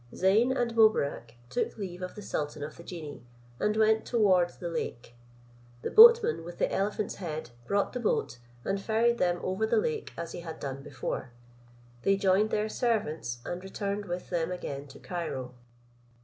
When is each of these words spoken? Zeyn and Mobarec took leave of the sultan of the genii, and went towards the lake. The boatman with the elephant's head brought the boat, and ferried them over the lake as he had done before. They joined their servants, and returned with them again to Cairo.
Zeyn 0.15 0.51
and 0.51 0.75
Mobarec 0.75 1.35
took 1.51 1.77
leave 1.77 2.01
of 2.01 2.15
the 2.15 2.23
sultan 2.23 2.63
of 2.63 2.75
the 2.75 2.81
genii, 2.83 3.23
and 3.59 3.77
went 3.77 4.03
towards 4.03 4.57
the 4.57 4.67
lake. 4.67 5.13
The 5.83 5.91
boatman 5.91 6.43
with 6.43 6.57
the 6.57 6.73
elephant's 6.73 7.17
head 7.17 7.51
brought 7.67 7.93
the 7.93 7.99
boat, 7.99 8.39
and 8.65 8.81
ferried 8.81 9.19
them 9.19 9.39
over 9.43 9.67
the 9.67 9.77
lake 9.77 10.11
as 10.17 10.31
he 10.31 10.39
had 10.39 10.59
done 10.59 10.81
before. 10.81 11.29
They 12.01 12.17
joined 12.17 12.49
their 12.49 12.67
servants, 12.67 13.43
and 13.45 13.63
returned 13.63 14.05
with 14.05 14.31
them 14.31 14.51
again 14.51 14.87
to 14.87 14.97
Cairo. 14.97 15.53